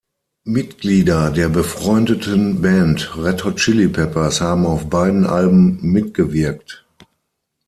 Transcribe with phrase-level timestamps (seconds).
[0.47, 6.87] Mitglieder der befreundeten Band Red Hot Chili Peppers haben auf beiden Alben mitgewirkt.